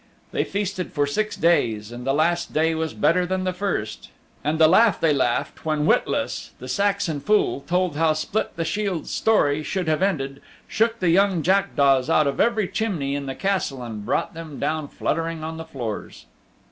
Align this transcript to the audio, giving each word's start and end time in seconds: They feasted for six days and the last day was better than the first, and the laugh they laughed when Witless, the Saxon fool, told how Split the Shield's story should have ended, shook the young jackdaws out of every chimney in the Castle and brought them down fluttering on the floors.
They 0.31 0.43
feasted 0.43 0.93
for 0.93 1.05
six 1.05 1.35
days 1.35 1.91
and 1.91 2.07
the 2.07 2.13
last 2.15 2.53
day 2.55 2.73
was 2.73 2.95
better 2.95 3.23
than 3.23 3.43
the 3.43 3.53
first, 3.53 4.09
and 4.43 4.57
the 4.57 4.67
laugh 4.67 4.99
they 4.99 5.13
laughed 5.13 5.63
when 5.63 5.85
Witless, 5.85 6.53
the 6.57 6.67
Saxon 6.67 7.19
fool, 7.19 7.63
told 7.67 7.95
how 7.97 8.13
Split 8.13 8.55
the 8.55 8.65
Shield's 8.65 9.11
story 9.11 9.61
should 9.61 9.87
have 9.87 10.01
ended, 10.01 10.41
shook 10.67 11.01
the 11.01 11.11
young 11.11 11.43
jackdaws 11.43 12.09
out 12.09 12.25
of 12.25 12.39
every 12.39 12.67
chimney 12.67 13.13
in 13.13 13.27
the 13.27 13.35
Castle 13.35 13.83
and 13.83 14.03
brought 14.03 14.33
them 14.33 14.57
down 14.59 14.87
fluttering 14.87 15.43
on 15.43 15.57
the 15.57 15.65
floors. 15.65 16.25